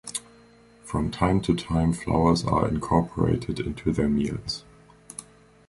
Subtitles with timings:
[0.83, 4.65] From time to time, flowers are incorporated into their meals.